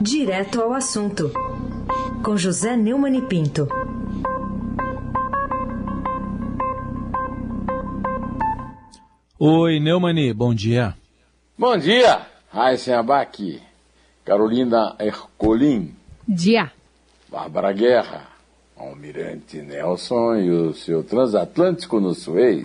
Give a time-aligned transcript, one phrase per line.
[0.00, 1.30] Direto ao assunto,
[2.24, 3.68] com José Neumann e Pinto.
[9.38, 10.94] Oi, Neumani, bom dia.
[11.58, 13.60] Bom dia, Raíssen Abac,
[14.24, 15.94] Carolina Ercolim.
[16.26, 16.72] Dia.
[17.28, 18.26] Bárbara Guerra,
[18.78, 22.64] Almirante Nelson e o seu transatlântico no Suez.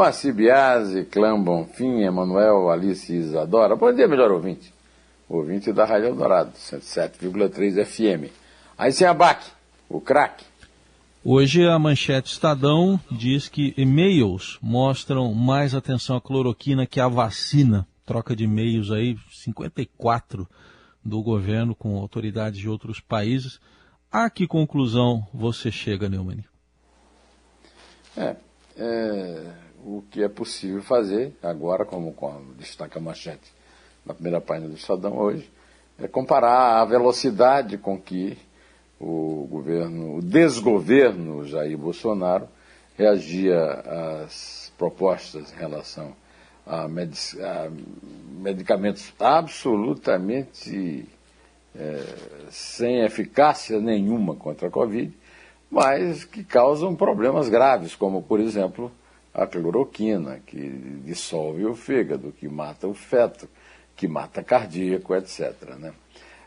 [0.00, 3.76] Moacir Biasi, Clã Bonfim, Emanuel, Alice e Isadora.
[3.76, 4.72] Bom dia, melhor ouvinte.
[5.28, 8.32] Ouvinte da Rádio Eldorado, 107,3 FM.
[8.78, 9.50] Aí sem abaque,
[9.90, 10.46] o craque.
[11.22, 17.86] Hoje a manchete Estadão diz que e-mails mostram mais atenção à cloroquina que à vacina.
[18.06, 20.48] Troca de e-mails aí, 54
[21.04, 23.60] do governo com autoridades de outros países.
[24.10, 26.42] A que conclusão você chega, Neumann?
[28.16, 28.34] É,
[28.78, 29.46] é,
[29.84, 33.52] o que é possível fazer agora, como, como destaca a manchete
[34.04, 35.50] na primeira página do Estadão hoje,
[35.98, 38.38] é comparar a velocidade com que
[38.98, 42.48] o governo, o desgoverno Jair Bolsonaro
[42.96, 43.58] reagia
[44.24, 46.14] às propostas em relação
[46.66, 47.70] a, medic a
[48.40, 51.06] medicamentos absolutamente
[51.74, 52.04] é,
[52.50, 55.12] sem eficácia nenhuma contra a Covid,
[55.70, 58.90] mas que causam problemas graves, como, por exemplo,
[59.32, 60.68] a cloroquina, que
[61.04, 63.48] dissolve o fígado, que mata o feto,
[63.96, 65.52] que mata cardíaco, etc.
[65.78, 65.92] Né?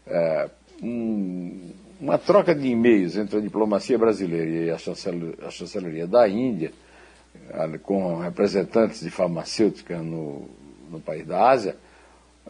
[0.05, 0.49] É,
[0.81, 6.27] um, uma troca de e-mails entre a diplomacia brasileira e a, chancel a chancelaria da
[6.27, 6.71] Índia,
[7.83, 10.47] com representantes de farmacêutica no,
[10.89, 11.75] no país da Ásia,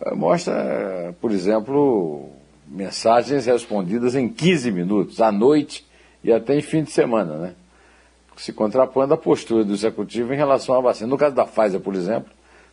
[0.02, 2.30] é, mostra, por exemplo,
[2.68, 5.86] mensagens respondidas em 15 minutos, à noite
[6.24, 7.56] e até em fim de semana, né?
[8.38, 11.10] Se contrapondo à postura do executivo em relação à vacina.
[11.10, 12.32] No caso da Pfizer, por exemplo,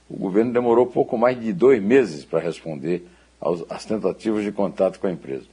[0.09, 3.07] o governo demorou pouco mais de dois meses para responder
[3.41, 5.45] aos, às tentativas de contato com a empresa.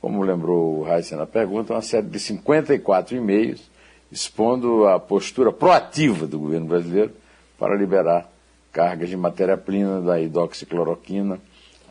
[0.00, 3.70] Como lembrou o Heisen na pergunta, uma série de 54 e-mails
[4.12, 7.12] expondo a postura proativa do governo brasileiro
[7.58, 8.30] para liberar
[8.72, 11.40] cargas de matéria-prima da hidroxicloroquina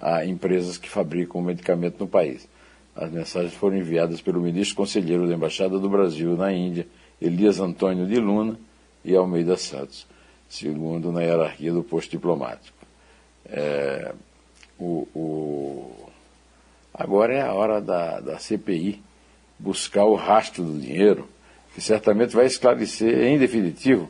[0.01, 2.47] a empresas que fabricam o medicamento no país.
[2.95, 6.85] As mensagens foram enviadas pelo ministro conselheiro da Embaixada do Brasil na Índia,
[7.23, 8.59] Elias Antônio de Luna
[9.03, 10.05] e Almeida Santos,
[10.49, 12.77] segundo na hierarquia do posto diplomático.
[13.45, 14.13] É,
[14.77, 16.09] o, o,
[16.93, 19.01] agora é a hora da, da CPI
[19.57, 21.29] buscar o rastro do dinheiro,
[21.73, 24.09] que certamente vai esclarecer em definitivo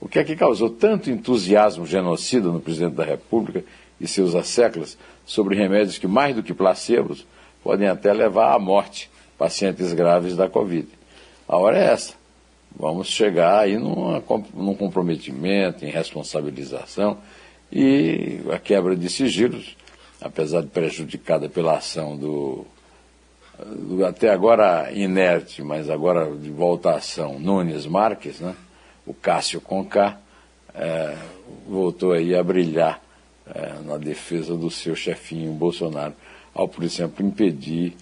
[0.00, 3.64] o que é que causou tanto entusiasmo genocida no presidente da República
[4.00, 4.96] e seus asseclas
[5.26, 7.26] sobre remédios que, mais do que placebos,
[7.62, 10.88] podem até levar à morte pacientes graves da Covid.
[11.48, 12.21] A hora é essa
[12.76, 14.22] vamos chegar aí numa,
[14.54, 17.18] num comprometimento, em responsabilização
[17.70, 19.76] e a quebra de sigilos,
[20.20, 22.66] apesar de prejudicada pela ação do,
[23.64, 28.54] do até agora inerte, mas agora de volta à ação, Nunes Marques, né?
[29.06, 30.18] o Cássio Conká,
[30.74, 31.16] é,
[31.66, 33.02] voltou aí a brilhar
[33.46, 36.14] é, na defesa do seu chefinho Bolsonaro,
[36.54, 37.94] ao, por exemplo, impedir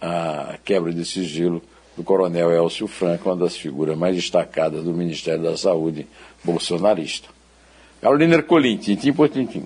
[0.00, 1.62] a quebra de sigilo
[1.96, 6.06] do coronel Elcio Franco, uma das figuras mais destacadas do Ministério da Saúde
[6.44, 7.28] bolsonarista.
[8.00, 9.64] Carolina Ercolim, tintim por tintim.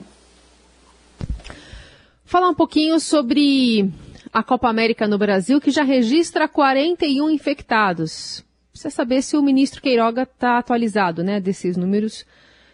[2.25, 3.91] Falar um pouquinho sobre
[4.33, 8.45] a Copa América no Brasil, que já registra 41 infectados.
[8.73, 12.27] Precisa saber se o ministro Queiroga está atualizado, né, desses números,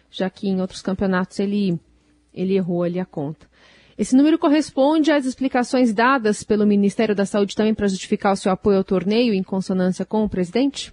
[0.09, 1.79] já que em outros campeonatos ele,
[2.33, 3.45] ele errou ali a conta.
[4.01, 8.51] Esse número corresponde às explicações dadas pelo Ministério da Saúde também para justificar o seu
[8.51, 10.91] apoio ao torneio em consonância com o presidente?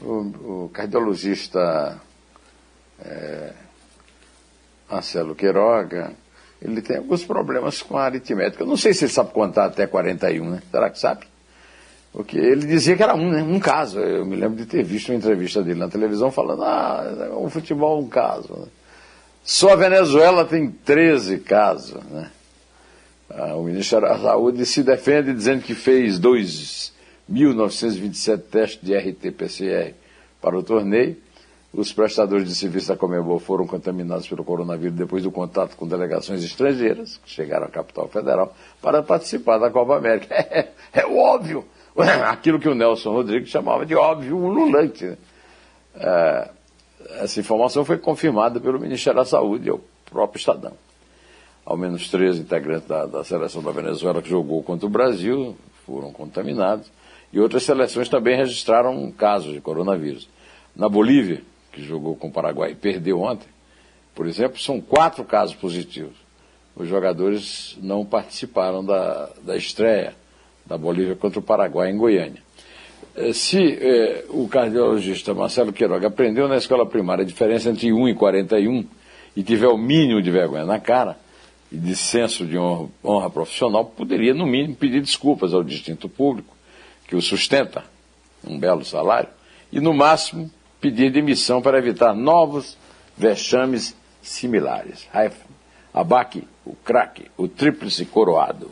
[0.00, 2.00] O, o cardiologista
[3.04, 3.52] é,
[4.90, 6.14] Marcelo Queiroga,
[6.62, 8.62] ele tem alguns problemas com a aritmética.
[8.62, 10.62] Eu não sei se ele sabe contar até 41, né?
[10.70, 11.26] Será que sabe?
[12.14, 13.42] Porque ele dizia que era um, né?
[13.42, 14.00] um caso.
[14.00, 17.98] Eu me lembro de ter visto uma entrevista dele na televisão falando, ah, o futebol
[17.98, 18.54] é um caso.
[18.54, 18.68] Né?
[19.46, 22.02] Só a Venezuela tem 13 casos.
[22.02, 22.28] Né?
[23.30, 29.94] Ah, o Ministério da Saúde se defende dizendo que fez 2.927 testes de RT-PCR
[30.42, 31.16] para o torneio.
[31.72, 36.42] Os prestadores de serviço da Comebol foram contaminados pelo coronavírus depois do contato com delegações
[36.42, 38.52] estrangeiras, que chegaram à capital federal,
[38.82, 40.34] para participar da Copa América.
[40.34, 41.64] É, é óbvio!
[42.26, 45.04] Aquilo que o Nelson Rodrigues chamava de óbvio ululante.
[45.04, 45.16] Né?
[45.94, 46.50] É,
[47.20, 49.80] essa informação foi confirmada pelo Ministério da Saúde e o
[50.10, 50.72] próprio Estadão.
[51.64, 56.12] Ao menos três integrantes da, da seleção da Venezuela que jogou contra o Brasil foram
[56.12, 56.90] contaminados
[57.32, 60.28] e outras seleções também registraram casos de coronavírus.
[60.74, 61.42] Na Bolívia,
[61.72, 63.48] que jogou com o Paraguai e perdeu ontem,
[64.14, 66.16] por exemplo, são quatro casos positivos.
[66.74, 70.14] Os jogadores não participaram da, da estreia
[70.64, 72.42] da Bolívia contra o Paraguai em Goiânia.
[73.16, 78.08] Eh, se eh, o cardiologista Marcelo Queiroga aprendeu na escola primária a diferença entre 1
[78.10, 78.84] e 41
[79.34, 81.18] e tiver o mínimo de vergonha na cara
[81.72, 86.54] e de senso de honra, honra profissional, poderia, no mínimo, pedir desculpas ao distinto público
[87.08, 87.84] que o sustenta,
[88.46, 89.30] um belo salário,
[89.72, 92.76] e, no máximo, pedir demissão para evitar novos
[93.16, 95.08] vexames similares.
[95.92, 98.70] Abaque, o craque, o tríplice coroado.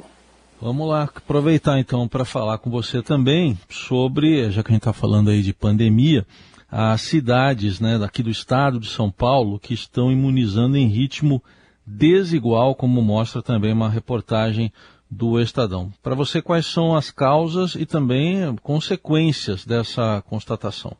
[0.64, 4.94] Vamos lá aproveitar então para falar com você também sobre, já que a gente está
[4.94, 6.26] falando aí de pandemia,
[6.70, 11.44] as cidades né, daqui do estado de São Paulo que estão imunizando em ritmo
[11.87, 14.72] desigual, como mostra também uma reportagem
[15.11, 15.93] do Estadão.
[16.02, 20.96] Para você, quais são as causas e também consequências dessa constatação?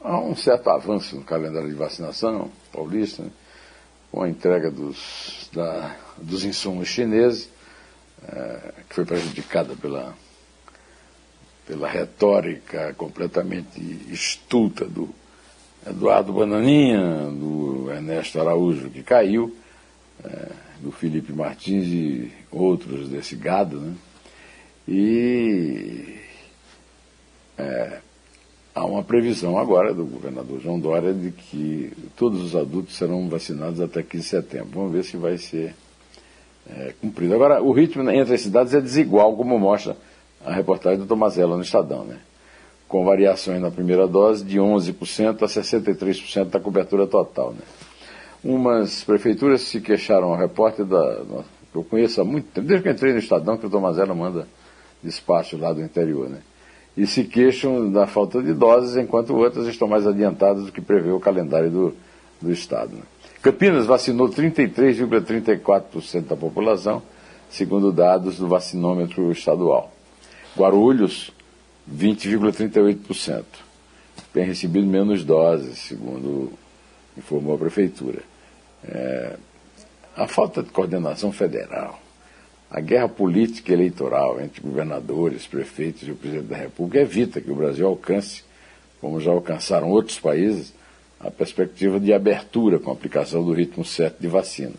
[0.00, 3.30] Há um certo avanço no calendário de vacinação paulista, né,
[4.12, 7.57] com a entrega dos, da, dos insumos chineses,
[8.26, 10.14] é, que foi prejudicada pela,
[11.66, 13.80] pela retórica completamente
[14.10, 15.08] estulta do
[15.86, 19.56] Eduardo Bananinha, do Ernesto Araújo, que caiu,
[20.24, 20.48] é,
[20.80, 23.94] do Felipe Martins e outros desse gado, né?
[24.86, 26.16] E
[27.58, 28.00] é,
[28.74, 33.80] há uma previsão agora do governador João Dória de que todos os adultos serão vacinados
[33.80, 34.70] até 15 de setembro.
[34.72, 35.74] Vamos ver se vai ser
[36.70, 37.34] é, cumprido.
[37.34, 39.96] Agora, o ritmo entre as cidades é desigual, como mostra
[40.44, 42.18] a reportagem do Tomazella no Estadão, né?
[42.88, 47.52] com variações na primeira dose de 11% a 63% da cobertura total.
[47.52, 47.60] Né?
[48.42, 51.22] Umas prefeituras se queixaram ao repórter da.
[51.74, 54.48] Eu conheço há muito tempo, desde que entrei no Estadão, que o Tomazella manda
[55.02, 56.38] despacho lá do interior, né?
[56.96, 61.10] E se queixam da falta de doses, enquanto outras estão mais adiantadas do que prevê
[61.10, 61.94] o calendário do,
[62.40, 62.96] do Estado.
[62.96, 63.02] Né?
[63.42, 67.02] Campinas vacinou 33,34% da população,
[67.48, 69.92] segundo dados do vacinômetro estadual.
[70.56, 71.30] Guarulhos,
[71.90, 73.44] 20,38%.
[74.32, 76.52] Tem recebido menos doses, segundo
[77.16, 78.22] informou a Prefeitura.
[78.84, 79.36] É,
[80.16, 82.00] a falta de coordenação federal,
[82.68, 87.50] a guerra política e eleitoral entre governadores, prefeitos e o presidente da República evita que
[87.50, 88.42] o Brasil alcance,
[89.00, 90.74] como já alcançaram outros países,
[91.20, 94.74] a perspectiva de abertura com a aplicação do ritmo certo de vacina.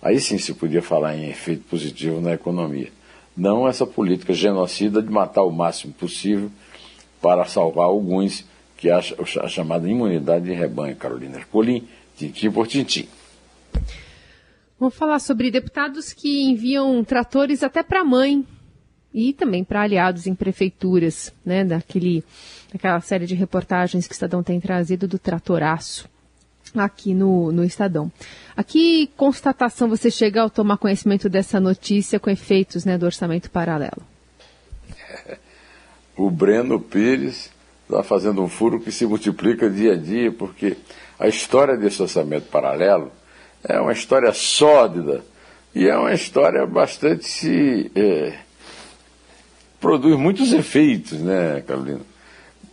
[0.00, 2.90] Aí sim se podia falar em efeito positivo na economia.
[3.36, 6.50] Não essa política genocida de matar o máximo possível
[7.20, 8.44] para salvar alguns
[8.76, 11.86] que a, a chamada imunidade de rebanho, Carolina Ercolim,
[12.16, 13.08] tintim por tintim.
[14.78, 18.46] Vamos falar sobre deputados que enviam tratores até para a mãe
[19.16, 22.22] e também para aliados em prefeituras, né, daquele,
[22.70, 26.06] daquela série de reportagens que o Estadão tem trazido do tratoraço
[26.76, 28.12] aqui no, no Estadão.
[28.54, 33.50] A que constatação você chega ao tomar conhecimento dessa notícia com efeitos né, do orçamento
[33.50, 34.02] paralelo?
[36.18, 37.50] O Breno Pires
[37.82, 40.74] está fazendo um furo que se multiplica dia a dia, porque
[41.18, 43.12] a história desse orçamento paralelo
[43.62, 45.22] é uma história sórdida
[45.74, 47.92] e é uma história bastante.
[47.94, 48.45] É,
[49.86, 52.00] produz muitos efeitos, né, Carolina?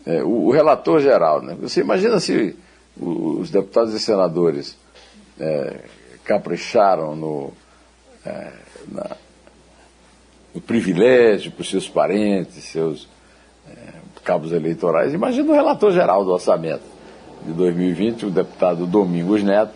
[0.06, 1.56] É, o, o, relator geral, né?
[1.62, 2.56] Você imagina se
[3.00, 4.78] os deputados e senadores
[5.40, 5.82] é,
[6.24, 7.54] capricharam no,
[8.26, 8.52] é,
[8.92, 9.12] na,
[10.54, 13.08] no privilégio para os seus parentes, seus
[14.24, 15.14] cabos eleitorais.
[15.14, 16.84] Imagina o relator geral do orçamento
[17.46, 19.74] de 2020, o deputado Domingos Neto,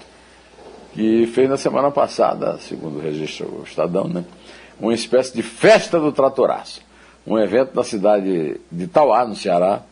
[0.94, 4.24] que fez na semana passada, segundo o registro o Estadão, né,
[4.80, 6.87] uma espécie de festa do tratoraço.
[7.28, 9.84] Um evento na cidade de Tauá, no Ceará,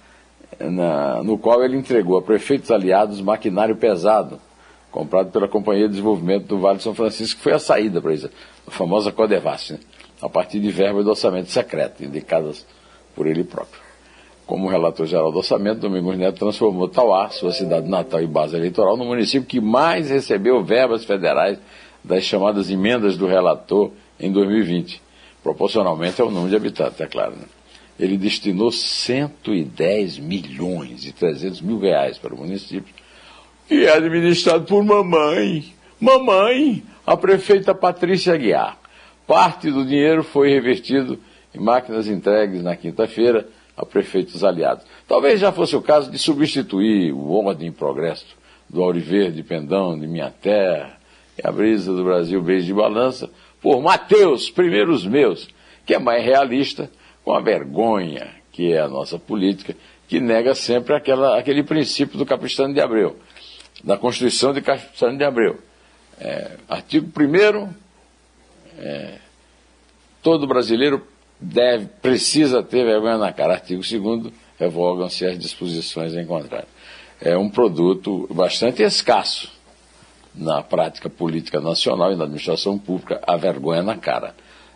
[0.59, 4.39] na, no qual ele entregou a prefeitos aliados maquinário pesado,
[4.89, 8.13] comprado pela Companhia de Desenvolvimento do Vale de São Francisco, que foi a saída para
[8.13, 8.29] isso,
[8.65, 9.79] a famosa Codevasf, né,
[10.21, 12.65] a partir de verbas do orçamento secreto, indicadas
[13.13, 13.81] por ele próprio.
[14.45, 18.95] Como relator geral do orçamento, Domingos Neto transformou Tauá, sua cidade natal e base eleitoral,
[18.95, 21.59] no município que mais recebeu verbas federais
[22.03, 25.01] das chamadas emendas do relator em 2020,
[25.45, 27.33] proporcionalmente ao número de habitantes, é claro.
[27.33, 27.45] Né?
[27.99, 32.91] Ele destinou 110 milhões e 300 mil reais para o município
[33.69, 35.71] e é administrado por mamãe.
[36.01, 38.75] Mamãe, a prefeita Patrícia Aguiar.
[39.27, 41.19] Parte do dinheiro foi revertido
[41.53, 43.47] em máquinas entregues na quinta-feira
[43.77, 44.83] a prefeitos aliados.
[45.07, 48.35] Talvez já fosse o caso de substituir o Ordem e Progresso
[48.67, 50.97] do Auriverde, Pendão, de Minha Terra,
[51.37, 53.29] e a Brisa do Brasil, Beijo de Balança,
[53.65, 55.49] por Mateus, primeiros meus,
[55.87, 56.87] que é mais realista,
[57.23, 59.75] com a vergonha que é a nossa política,
[60.07, 63.17] que nega sempre aquela, aquele princípio do Capistrano de Abreu.
[63.83, 65.57] da Constituição de Castanho de Abreu.
[66.19, 67.73] É, artigo 1
[68.77, 69.15] é,
[70.21, 71.01] todo brasileiro
[71.41, 73.53] deve, precisa ter vergonha na cara.
[73.53, 76.67] Artigo 2 revogam-se as disposições em contrário.
[77.19, 79.54] É um produto bastante escasso
[80.37, 84.33] na prática política nacional e na administração pública, a vergonha na cara.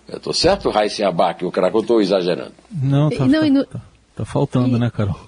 [0.08, 2.54] Estou certo, Raíssa Abac, o craque, eu estou exagerando.
[2.72, 3.66] Não, tá, Não, tá, no...
[3.66, 3.82] tá,
[4.16, 5.20] tá faltando, e, né, Carol?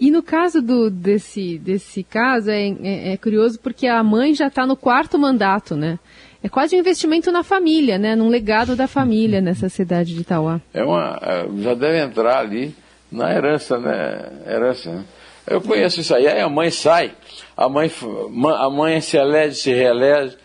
[0.00, 4.48] E no caso do, desse, desse caso, é, é, é curioso porque a mãe já
[4.48, 5.98] está no quarto mandato, né?
[6.42, 8.14] É quase um investimento na família, né?
[8.14, 10.60] Num legado da família nessa cidade de Itauá.
[10.72, 12.74] É uma, é, já deve entrar ali
[13.10, 14.30] na herança, né?
[14.46, 15.04] Herança, né?
[15.48, 16.26] Eu conheço isso aí.
[16.26, 17.12] Aí a mãe sai,
[17.56, 17.90] a mãe,
[18.58, 20.36] a mãe se elege, se reelege,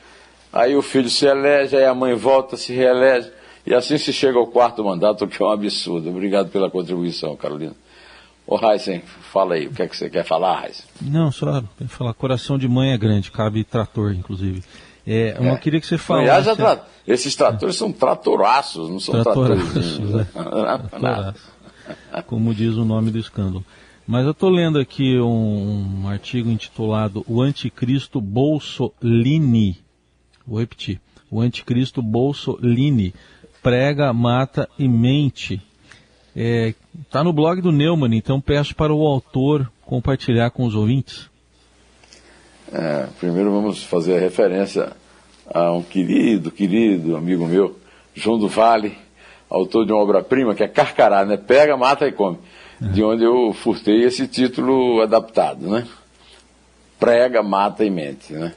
[0.52, 3.32] aí o filho se elege, aí a mãe volta, se reelege.
[3.66, 6.10] E assim se chega ao quarto mandato, o que é um absurdo.
[6.10, 7.74] Obrigado pela contribuição, Carolina.
[8.46, 10.86] Ô Heisen, fala aí, o que é que você quer falar, Heisen?
[11.02, 14.62] Não, só falar, coração de mãe é grande, cabe trator, inclusive.
[15.08, 15.58] É, eu é.
[15.58, 16.30] queria que você falasse...
[16.30, 16.86] Aliás, tra...
[17.08, 17.80] esses tratores é.
[17.80, 20.00] são tratoraços, não são tratoraços.
[20.00, 20.28] Né?
[22.28, 23.64] Como diz o nome do escândalo.
[24.06, 29.78] Mas eu estou lendo aqui um, um, artigo intitulado O Anticristo Bolsolini.
[30.46, 31.00] Vou repetir.
[31.32, 33.14] O Anticristo Bolsolini
[33.62, 35.62] prega, mata e mente.
[36.36, 36.74] Está é,
[37.10, 41.30] tá no blog do Neumann, então peço para o autor compartilhar com os ouvintes.
[42.74, 44.92] É, primeiro vamos fazer a referência
[45.48, 47.80] a um querido, querido amigo meu,
[48.14, 48.98] João do Vale,
[49.50, 51.38] autor de uma obra-prima que é Carcará, né?
[51.38, 52.38] Pega, mata e come
[52.80, 55.88] de onde eu furtei esse título adaptado, né?
[57.00, 58.54] Prega, mata e mente, né?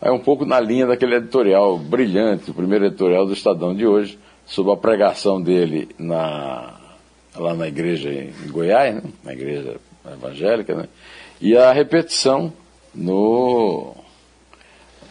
[0.00, 4.18] É um pouco na linha daquele editorial brilhante, o primeiro editorial do Estadão de hoje,
[4.46, 6.74] sobre a pregação dele na,
[7.36, 9.02] lá na igreja em Goiás, né?
[9.24, 9.76] na igreja
[10.12, 10.88] evangélica, né?
[11.40, 12.52] e a repetição
[12.94, 13.94] no,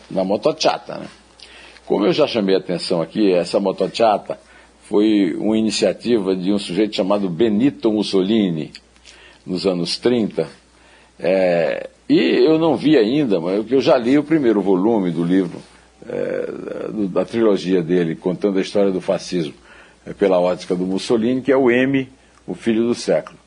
[0.09, 0.99] na motochata.
[0.99, 1.07] Né?
[1.85, 4.39] Como eu já chamei a atenção aqui, essa motochata
[4.87, 8.71] foi uma iniciativa de um sujeito chamado Benito Mussolini,
[9.45, 10.47] nos anos 30.
[11.19, 15.61] É, e eu não vi ainda, mas eu já li o primeiro volume do livro,
[16.07, 16.49] é,
[17.09, 19.53] da trilogia dele, contando a história do fascismo
[20.05, 22.07] é, pela ótica do Mussolini, que é o M,
[22.45, 23.37] o Filho do Século.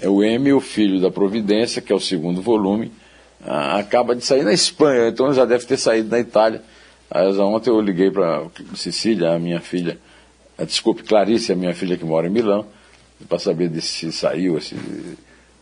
[0.00, 2.90] É o M, o Filho da Providência, que é o segundo volume,
[3.44, 6.60] acaba de sair na Espanha, então já deve ter saído na Itália.
[7.08, 9.98] Aí, ontem eu liguei para Cecília, a minha filha,
[10.58, 12.66] desculpe, Clarice, a minha filha que mora em Milão,
[13.28, 14.76] para saber se saiu, se,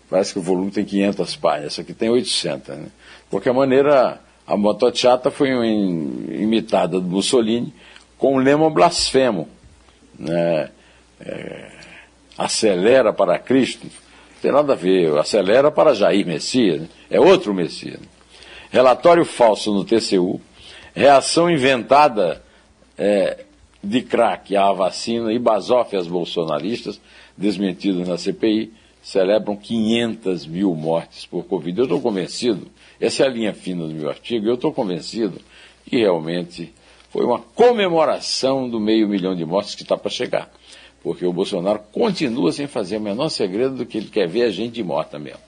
[0.08, 2.76] parece que o volume tem 500 páginas, essa aqui tem 800.
[2.76, 2.84] Né?
[2.84, 7.72] De qualquer maneira, a motochata foi imitada do Mussolini
[8.18, 9.48] com um lema blasfemo,
[10.18, 10.70] né?
[11.20, 11.70] É,
[12.36, 16.88] acelera para Cristo, não tem nada a ver, acelera para Jair Messias, né?
[17.10, 18.00] é outro Messias.
[18.00, 18.06] Né?
[18.70, 20.40] Relatório falso no TCU,
[20.94, 22.42] reação inventada
[22.96, 23.44] é,
[23.82, 27.00] de crack à vacina e basofe às bolsonaristas,
[27.36, 28.72] desmentidos na CPI,
[29.02, 31.78] celebram 500 mil mortes por Covid.
[31.78, 32.68] Eu estou convencido,
[33.00, 35.40] essa é a linha fina do meu artigo, eu estou convencido
[35.86, 36.72] que realmente
[37.08, 40.50] foi uma comemoração do meio milhão de mortes que está para chegar.
[41.02, 44.50] Porque o Bolsonaro continua sem fazer o menor segredo do que ele quer ver a
[44.50, 45.40] gente morta mesmo.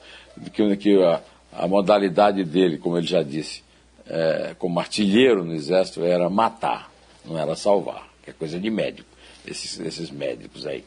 [0.55, 1.21] Que, que a,
[1.53, 3.63] a modalidade dele, como ele já disse,
[4.09, 6.91] é, como artilheiro no Exército, era matar,
[7.25, 9.09] não era salvar que é coisa de médico,
[9.47, 10.85] esses, esses médicos aí.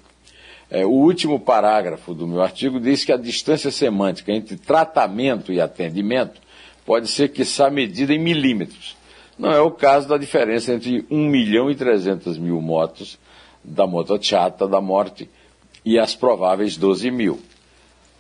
[0.69, 5.61] É, o último parágrafo do meu artigo diz que a distância semântica entre tratamento e
[5.61, 6.41] atendimento
[6.85, 8.95] pode ser, quiçá, medida em milímetros.
[9.37, 13.19] Não é o caso da diferença entre 1 milhão e 300 mil motos
[13.63, 15.29] da motochata da morte
[15.83, 17.39] e as prováveis 12 mil.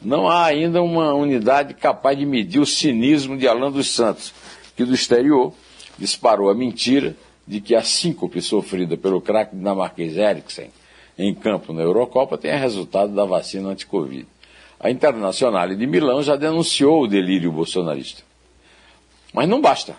[0.01, 4.33] Não há ainda uma unidade capaz de medir o cinismo de Alan dos Santos,
[4.75, 5.53] que do exterior
[5.97, 7.15] disparou a mentira
[7.47, 10.71] de que a síncope sofrida pelo craque dinamarquês Eriksen
[11.17, 14.27] em campo na Eurocopa tenha resultado da vacina anti-Covid.
[14.79, 18.23] A Internacional de Milão já denunciou o delírio bolsonarista.
[19.33, 19.95] Mas não basta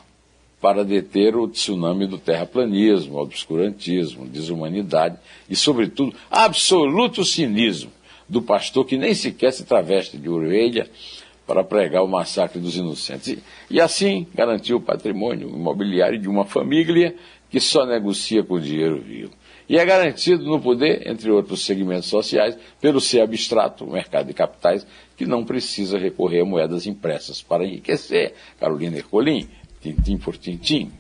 [0.61, 7.91] para deter o tsunami do terraplanismo, obscurantismo, desumanidade e, sobretudo, absoluto cinismo
[8.29, 10.88] do pastor que nem sequer se traveste de orelha
[11.47, 13.29] para pregar o massacre dos inocentes.
[13.29, 17.15] E, e assim garantiu o patrimônio imobiliário de uma família
[17.50, 19.33] que só negocia com dinheiro vivo.
[19.69, 24.35] E é garantido no poder, entre outros segmentos sociais, pelo ser abstrato, o mercado de
[24.35, 24.87] capitais,
[25.17, 28.35] que não precisa recorrer a moedas impressas para enriquecer.
[28.61, 29.49] Carolina Ercolim,
[29.81, 30.93] tintim por tintim.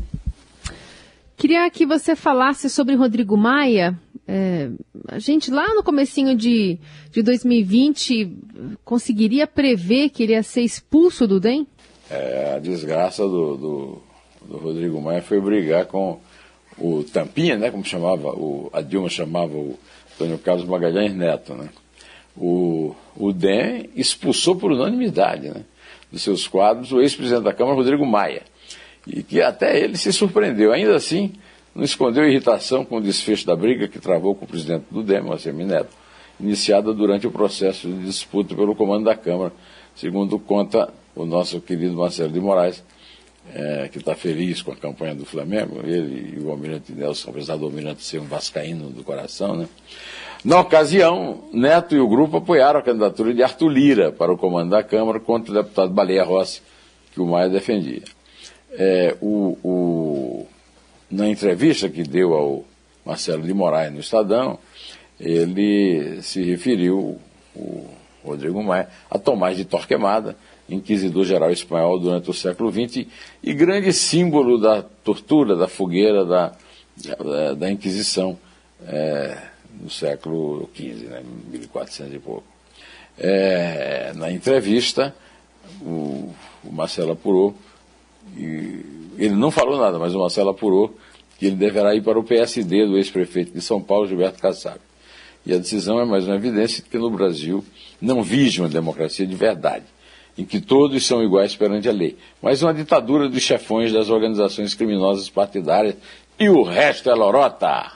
[1.36, 3.96] Queria que você falasse sobre Rodrigo Maia.
[4.26, 4.70] É,
[5.08, 6.78] a gente lá no comecinho de,
[7.12, 8.36] de 2020
[8.84, 11.66] conseguiria prever que ele ia ser expulso do DEM?
[12.10, 14.02] É, a desgraça do, do,
[14.48, 16.18] do, Rodrigo Maia foi brigar com
[16.78, 19.78] o Tampinha, né, como chamava, o, a Dilma chamava o
[20.14, 21.54] Antônio Carlos Magalhães Neto.
[21.54, 21.68] Né?
[22.36, 25.64] O, o DEM expulsou por unanimidade né,
[26.10, 28.42] dos seus quadros o ex-presidente da Câmara, Rodrigo Maia.
[29.06, 30.72] E que até ele se surpreendeu.
[30.72, 31.32] Ainda assim,
[31.74, 35.22] não escondeu irritação com o desfecho da briga que travou com o presidente do DEM,
[35.22, 35.90] Marcelo Neto,
[36.40, 39.52] iniciada durante o processo de disputa pelo comando da Câmara,
[39.94, 42.82] segundo conta o nosso querido Marcelo de Moraes,
[43.54, 47.56] é, que está feliz com a campanha do Flamengo, ele e o Almirante Nelson, apesar
[47.56, 49.68] do Almirante ser um vascaíno do coração, né?
[50.44, 54.70] Na ocasião, Neto e o grupo apoiaram a candidatura de Arthur Lira para o comando
[54.70, 56.62] da Câmara contra o deputado Baleia Rossi,
[57.12, 58.02] que o Maia defendia.
[58.72, 60.46] É, o, o,
[61.10, 62.64] na entrevista que deu ao
[63.04, 64.58] Marcelo de Moraes no Estadão,
[65.18, 67.18] ele se referiu,
[67.54, 67.90] o
[68.22, 70.36] Rodrigo Maia, a Tomás de Torquemada,
[70.68, 73.06] inquisidor-geral espanhol durante o século XX
[73.42, 76.52] e grande símbolo da tortura, da fogueira, da,
[76.96, 78.38] da, da Inquisição
[78.86, 79.38] é,
[79.80, 82.44] no século XV, né, 1400 e pouco.
[83.18, 85.14] É, na entrevista,
[85.80, 87.54] o, o Marcelo apurou,
[88.36, 88.84] e,
[89.16, 90.96] ele não falou nada, mas o Marcelo apurou
[91.38, 94.80] que ele deverá ir para o PSD do ex-prefeito de São Paulo, Gilberto Kassab.
[95.44, 97.64] E a decisão é mais uma evidência de que no Brasil
[98.00, 99.84] não vige uma democracia de verdade
[100.36, 104.74] em que todos são iguais perante a lei, mas uma ditadura dos chefões das organizações
[104.74, 105.96] criminosas partidárias
[106.38, 107.92] e o resto é lorota.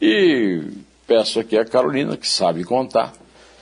[0.00, 0.62] E
[1.06, 3.12] peço aqui a Carolina, que sabe contar,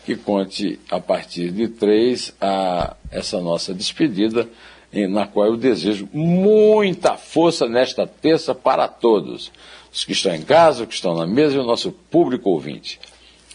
[0.04, 4.46] que conte a partir de três a essa nossa despedida,
[4.92, 9.50] na qual eu desejo muita força nesta terça para todos.
[9.92, 13.00] Os que estão em casa, os que estão na mesa e o nosso público ouvinte.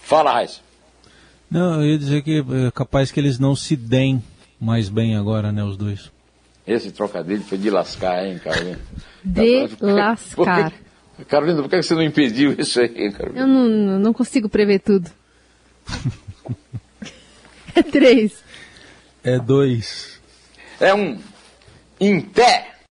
[0.01, 0.61] Fala, Raiz.
[1.49, 4.23] Não, eu ia dizer que é capaz que eles não se deem
[4.61, 6.11] mais bem agora, né, os dois.
[6.67, 8.79] Esse trocadilho foi de lascar, hein, Carolina?
[9.25, 10.71] De lascar.
[11.27, 13.41] Carolina, por que você não impediu isso aí, Carolina?
[13.41, 15.09] Eu não, não consigo prever tudo.
[17.75, 18.43] é três.
[19.23, 20.19] É dois.
[20.79, 21.19] É um.
[21.99, 22.75] Em pé.